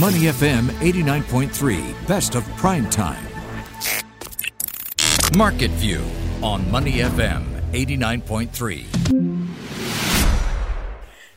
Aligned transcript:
Money 0.00 0.22
FM 0.22 0.70
89.3, 0.80 2.08
best 2.08 2.34
of 2.34 2.44
prime 2.56 2.90
time. 2.90 3.24
Market 5.36 5.70
View 5.72 6.02
on 6.42 6.68
Money 6.68 6.94
FM 6.94 7.44
89.3. 7.70 9.48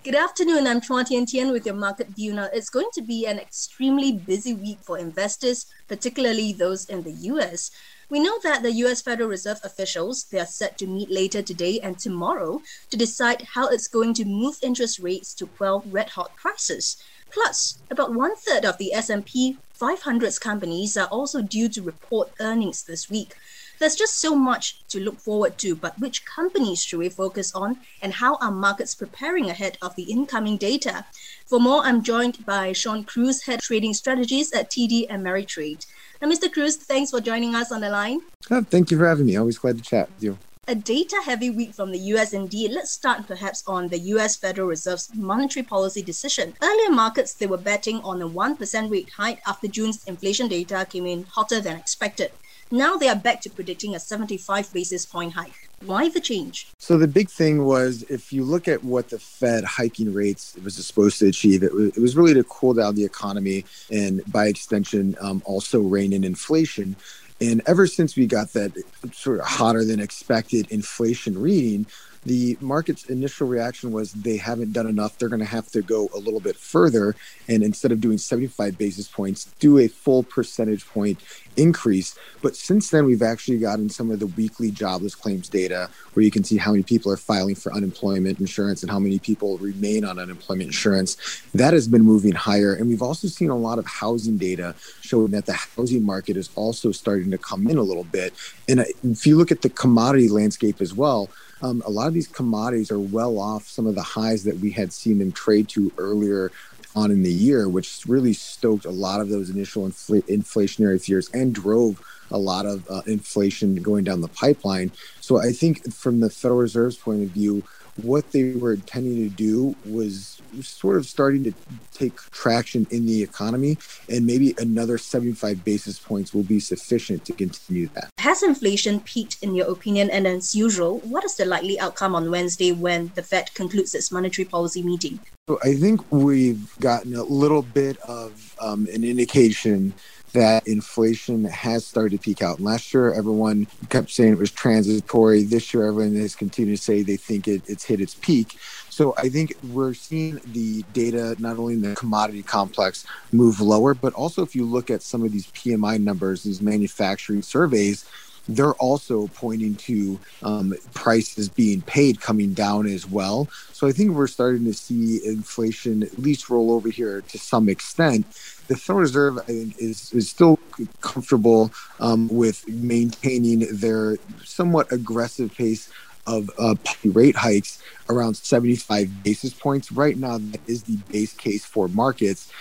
Good 0.04 0.16
afternoon. 0.16 0.66
I'm 0.66 0.82
Chua 0.82 1.06
Tian 1.06 1.28
Tian 1.28 1.52
with 1.52 1.68
your 1.68 1.76
market 1.76 2.08
view. 2.08 2.34
Now, 2.34 2.50
it's 2.52 2.72
going 2.72 2.90
to 2.94 3.04
be 3.04 3.28
an 3.28 3.38
extremely 3.38 4.12
busy 4.14 4.56
week 4.56 4.80
for 4.82 4.98
investors, 4.98 5.68
particularly 5.88 6.52
those 6.52 6.86
in 6.86 7.04
the 7.04 7.12
US. 7.12 7.70
We 8.10 8.20
know 8.22 8.40
that 8.42 8.64
the 8.64 8.72
US 8.72 9.04
Federal 9.04 9.30
Reserve 9.30 9.60
officials 9.64 10.24
they 10.32 10.40
are 10.40 10.48
set 10.48 10.80
to 10.80 10.88
meet 10.88 11.12
later 11.12 11.44
today 11.44 11.80
and 11.84 12.00
tomorrow 12.00 12.64
to 12.90 12.98
decide 12.98 13.44
how 13.54 13.68
it's 13.68 13.88
going 13.88 14.16
to 14.16 14.26
move 14.26 14.58
interest 14.64 14.98
rates 14.98 15.36
to 15.36 15.46
quell 15.46 15.84
red-hot 15.92 16.36
prices. 16.38 16.98
Plus, 17.32 17.80
about 17.92 18.14
one 18.14 18.36
third 18.36 18.66
of 18.66 18.78
the 18.78 18.94
S&P 18.94 19.58
500's 19.80 20.40
companies 20.40 20.98
are 20.98 21.08
also 21.08 21.42
due 21.42 21.70
to 21.70 21.82
report 21.82 22.32
earnings 22.40 22.84
this 22.84 23.10
week. 23.10 23.36
There's 23.80 23.96
just 23.96 24.20
so 24.20 24.36
much 24.36 24.84
to 24.88 25.00
look 25.00 25.20
forward 25.20 25.60
to, 25.60 25.76
but 25.76 26.00
which 26.00 26.26
companies 26.26 26.84
should 26.84 26.98
we 26.98 27.10
focus 27.10 27.54
on 27.54 27.78
and 28.02 28.14
how 28.14 28.38
are 28.38 28.52
markets 28.52 28.96
preparing 28.96 29.52
ahead 29.52 29.78
of 29.84 29.96
the 29.96 30.04
incoming 30.04 30.58
data? 30.58 31.06
For 31.46 31.60
more, 31.60 31.84
I'm 31.84 32.02
joined 32.02 32.44
by 32.44 32.74
Shawn 32.74 33.04
Cruz, 33.04 33.44
Head 33.44 33.60
Trading 33.60 33.94
Strategies 33.94 34.52
at 34.52 34.72
TD 34.72 35.08
Ameritrade. 35.10 35.86
Now, 36.22 36.28
Mr. 36.28 36.52
Cruz, 36.52 36.76
thanks 36.78 37.12
for 37.12 37.22
joining 37.22 37.54
us 37.54 37.72
on 37.72 37.82
the 37.82 37.90
line. 37.90 38.22
Oh, 38.50 38.64
thank 38.64 38.90
you 38.90 38.98
for 38.98 39.08
having 39.08 39.28
me. 39.28 39.36
Always 39.36 39.60
glad 39.60 39.78
to 39.78 39.84
chat 39.84 40.10
with 40.10 40.24
you 40.24 40.40
a 40.70 40.76
data 40.76 41.22
heavy 41.24 41.50
week 41.50 41.74
from 41.74 41.92
the 41.92 42.00
US 42.12 42.34
indeed. 42.34 42.72
Let's 42.72 42.92
start 42.92 43.26
perhaps 43.26 43.64
on 43.68 43.88
the 43.88 44.00
US 44.00 44.36
Federal 44.36 44.68
Reserve's 44.68 45.10
monetary 45.16 45.64
policy 45.64 46.02
decision. 46.02 46.56
Earlier 46.62 46.92
markets 46.92 47.34
they 47.34 47.48
were 47.48 47.58
betting 47.58 48.02
on 48.02 48.22
a 48.22 48.28
1% 48.28 48.92
rate 48.92 49.10
hike 49.16 49.42
after 49.48 49.70
June's 49.70 50.04
inflation 50.06 50.50
data 50.50 50.86
came 50.90 51.06
in 51.06 51.24
hotter 51.24 51.62
than 51.62 51.78
expected. 51.78 52.32
Now 52.70 52.98
they 52.98 53.08
are 53.08 53.16
back 53.16 53.40
to 53.42 53.50
predicting 53.50 53.96
a 53.96 54.00
75 54.00 54.74
basis 54.74 55.06
point 55.06 55.34
hike. 55.34 55.70
Why 55.86 56.10
the 56.10 56.20
change? 56.20 56.68
So 56.80 56.98
the 56.98 57.08
big 57.08 57.30
thing 57.30 57.64
was 57.64 58.04
if 58.10 58.34
you 58.34 58.44
look 58.44 58.68
at 58.68 58.84
what 58.84 59.10
the 59.10 59.20
Fed 59.20 59.64
hiking 59.64 60.14
rates 60.14 60.58
was 60.62 60.76
supposed 60.76 61.20
to 61.20 61.28
achieve, 61.28 61.64
it 61.64 61.74
was, 61.74 61.96
it 61.96 62.02
was 62.02 62.18
really 62.18 62.34
to 62.34 62.44
cool 62.44 62.74
down 62.74 62.96
the 62.96 63.06
economy 63.06 63.64
and 63.90 64.22
by 64.34 64.48
extension 64.48 65.16
um, 65.22 65.42
also 65.46 65.80
rein 65.80 66.12
in 66.12 66.26
inflation. 66.26 66.98
And 67.40 67.62
ever 67.66 67.86
since 67.86 68.16
we 68.16 68.26
got 68.26 68.54
that 68.54 68.72
sort 69.14 69.40
of 69.40 69.46
hotter 69.46 69.86
than 69.86 70.00
expected 70.00 70.72
inflation 70.72 71.40
reading, 71.40 71.86
the 72.26 72.58
market's 72.60 73.06
initial 73.06 73.48
reaction 73.48 73.92
was 73.92 74.12
they 74.12 74.38
haven't 74.38 74.74
done 74.74 74.88
enough. 74.88 75.18
They're 75.18 75.30
going 75.30 75.40
to 75.40 75.46
have 75.46 75.68
to 75.72 75.82
go 75.82 76.10
a 76.14 76.18
little 76.18 76.40
bit 76.40 76.58
further. 76.58 77.16
And 77.48 77.64
instead 77.64 77.92
of 77.92 78.02
doing 78.02 78.18
75 78.18 78.78
basis 78.78 79.08
points, 79.08 79.46
do 79.60 79.78
a 79.78 79.88
full 79.88 80.24
percentage 80.24 80.86
point 80.88 81.20
increase. 81.58 82.16
But 82.42 82.56
since 82.56 82.90
then, 82.90 83.06
we've 83.06 83.22
actually 83.22 83.58
gotten 83.60 83.90
some 83.90 84.12
of 84.12 84.20
the 84.20 84.28
weekly 84.28 84.72
jobless 84.72 85.16
claims 85.16 85.50
data 85.50 85.90
where 86.14 86.24
you 86.24 86.32
can 86.32 86.44
see 86.44 86.58
how 86.58 86.72
many 86.72 86.84
people 86.84 87.12
are 87.12 87.18
filing 87.18 87.56
for 87.56 87.74
unemployment 87.74 88.40
insurance 88.40 88.84
and 88.84 88.92
how 88.92 89.00
many 89.00 89.20
people 89.20 89.58
remain 89.58 90.06
on 90.06 90.20
unemployment 90.20 90.68
insurance. 90.68 91.18
That 91.54 91.74
has 91.74 91.88
been 91.88 92.04
moving 92.04 92.34
higher. 92.34 92.74
And 92.74 92.88
we've 92.88 93.02
also 93.02 93.28
seen 93.28 93.50
a 93.50 93.58
lot 93.58 93.80
of 93.80 93.86
housing 93.86 94.38
data 94.38 94.76
showing 95.02 95.32
that 95.32 95.46
the 95.46 95.54
housing 95.54 96.04
market 96.04 96.38
is 96.38 96.50
also 96.56 96.92
starting 96.92 97.32
to 97.32 97.38
come 97.38 97.68
in 97.68 97.78
a 97.78 97.84
little 97.84 98.04
bit. 98.06 98.34
And 98.70 98.86
if 99.04 99.26
you 99.26 99.38
look 99.38 99.52
at 99.52 99.62
the 99.62 99.70
commodity 99.70 100.30
landscape 100.30 100.82
as 100.82 100.94
well, 100.94 101.30
um, 101.62 101.82
a 101.86 101.90
lot 101.90 102.08
of 102.08 102.14
these 102.14 102.28
commodities 102.28 102.92
are 102.92 103.00
well 103.00 103.40
off 103.40 103.68
some 103.68 103.88
of 103.88 103.96
the 103.96 104.04
highs 104.04 104.44
that 104.44 104.58
we 104.60 104.72
had 104.72 104.94
seen 104.94 105.18
them 105.20 105.32
trade 105.32 105.68
to 105.70 105.92
earlier 105.98 106.52
on 106.98 107.12
in 107.12 107.22
the 107.22 107.32
year, 107.32 107.70
which 107.70 108.02
really 108.08 108.34
stoked 108.34 108.86
a 108.86 108.90
lot 108.90 109.22
of 109.22 109.30
those 109.30 109.52
initial 109.52 109.88
infl- 109.88 110.24
inflationary 110.24 111.00
fears 111.00 111.30
and 111.32 111.54
drove 111.54 112.02
a 112.32 112.38
lot 112.38 112.66
of 112.66 112.90
uh, 112.90 113.02
inflation 113.06 113.76
going 113.84 114.04
down 114.04 114.22
the 114.22 114.28
pipeline. 114.28 114.92
So 115.22 115.38
I 115.38 115.52
think 115.52 115.94
from 115.94 116.20
the 116.22 116.30
Federal 116.30 116.60
Reserve's 116.60 116.98
point 116.98 117.22
of 117.24 117.30
view, 117.30 117.64
what 118.02 118.32
they 118.32 118.54
were 118.54 118.74
intending 118.74 119.30
to 119.30 119.36
do 119.36 119.76
was 119.86 120.42
sort 120.62 120.98
of 120.98 121.06
starting 121.06 121.44
to 121.44 121.54
take 121.94 122.16
traction 122.32 122.88
in 122.92 123.06
the 123.06 123.22
economy, 123.22 123.78
and 124.10 124.26
maybe 124.26 124.56
another 124.60 124.98
75 124.98 125.64
basis 125.64 126.00
points 126.00 126.34
will 126.34 126.44
be 126.44 126.60
sufficient 126.60 127.26
to 127.26 127.34
continue 127.34 127.88
that. 127.94 128.10
Has 128.20 128.44
inflation 128.44 129.00
peaked, 129.02 129.38
in 129.42 129.56
your 129.56 129.70
opinion? 129.72 130.10
And 130.10 130.28
as 130.28 130.56
usual, 130.56 131.00
what 131.00 131.24
is 131.24 131.36
the 131.36 131.46
likely 131.46 131.80
outcome 131.80 132.16
on 132.16 132.32
Wednesday 132.32 132.72
when 132.72 133.12
the 133.16 133.24
Fed 133.24 133.54
concludes 133.54 133.94
its 133.96 134.12
monetary 134.12 134.46
policy 134.46 134.84
meeting? 134.84 135.20
So 135.48 135.60
I 135.64 135.76
think 135.76 136.02
we've 136.12 136.78
gotten 136.80 137.16
a 137.16 137.24
little 137.24 137.62
bit 137.62 137.98
of 138.02 138.56
um, 138.60 138.88
an 138.94 139.04
indication 139.04 139.94
that 140.34 140.68
inflation 140.68 141.46
has 141.46 141.86
started 141.86 142.12
to 142.12 142.18
peak 142.18 142.42
out. 142.42 142.60
Last 142.60 142.94
year, 142.94 143.14
everyone 143.14 143.68
kept 143.90 144.12
saying 144.12 144.34
it 144.34 144.38
was 144.38 144.52
transitory. 144.52 145.44
This 145.44 145.74
year, 145.74 145.88
everyone 145.88 146.16
has 146.16 146.36
continued 146.36 146.78
to 146.78 146.84
say 146.84 147.02
they 147.02 147.18
think 147.18 147.48
it, 147.48 147.62
it's 147.68 147.86
hit 147.86 148.02
its 148.02 148.16
peak. 148.16 148.58
So 148.90 149.14
I 149.18 149.30
think 149.30 149.56
we're 149.72 149.94
seeing 149.94 150.42
the 150.54 150.84
data, 150.94 151.36
not 151.40 151.58
only 151.58 151.76
in 151.76 151.82
the 151.82 151.96
commodity 151.96 152.42
complex, 152.42 153.06
move 153.32 153.62
lower, 153.62 153.94
but 153.94 154.14
also 154.14 154.42
if 154.42 154.56
you 154.56 154.66
look 154.66 154.90
at 154.90 155.04
some 155.04 155.24
of 155.24 155.32
these 155.32 155.48
PMI 155.48 156.02
numbers, 156.02 156.44
these 156.44 156.62
manufacturing 156.62 157.44
surveys, 157.44 158.06
they're 158.50 158.74
also 158.76 159.28
pointing 159.28 159.76
to 159.76 160.20
um, 160.42 160.74
prices 160.94 161.50
being 161.50 161.82
paid 161.82 162.22
coming 162.22 162.54
down 162.54 162.88
as 162.88 163.08
well. 163.08 163.48
So 163.74 163.88
I 163.88 163.92
think 163.92 164.12
we're 164.12 164.28
starting 164.28 164.66
to 164.66 164.74
see 164.74 165.24
inflation 165.26 166.04
at 166.04 166.18
least 166.18 166.50
roll 166.50 166.72
over 166.72 166.90
here 166.90 167.22
to 167.22 167.38
some 167.38 167.70
extent. 167.70 168.26
The 168.68 168.76
Federal 168.76 169.00
Reserve, 169.00 169.38
I 169.38 169.42
think, 169.42 169.78
is, 169.80 170.12
is 170.14 170.30
still 170.30 170.60
comfortable 171.02 171.72
um, 172.00 172.28
with 172.28 172.68
maintaining 172.68 173.66
their 173.78 174.18
somewhat 174.44 174.92
aggressive 174.92 175.54
pace 175.56 175.90
of 176.26 176.50
uh, 176.60 176.76
rate 177.06 177.38
hikes 177.38 177.82
around 178.10 178.36
75 178.36 179.24
basis 179.24 179.54
points. 179.54 179.92
Right 179.92 180.18
now, 180.18 180.38
that 180.38 180.60
is 180.68 180.84
the 180.84 180.98
base 181.10 181.34
case 181.34 181.66
for 181.66 181.88
markets 181.88 182.52